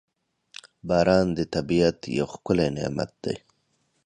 •باران 0.87 1.27
د 1.37 1.39
طبیعت 1.55 1.99
یو 2.17 2.25
ښکلی 2.33 2.67
نعمت 2.77 3.11
دی. 3.23 3.35